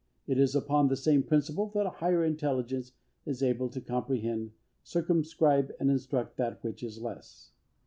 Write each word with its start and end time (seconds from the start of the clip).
It 0.25 0.39
is 0.39 0.55
upon 0.55 0.87
the 0.87 0.95
same 0.95 1.21
principle 1.21 1.67
that 1.75 1.85
a 1.85 1.91
higher 2.01 2.25
intelligence 2.25 2.93
is 3.27 3.43
able 3.43 3.69
to 3.69 3.79
comprehend, 3.79 4.53
circumscribe, 4.81 5.75
and 5.79 5.91
instruct 5.91 6.37
that 6.37 6.63
which 6.63 6.81
is 6.81 7.03
less. 7.03 7.51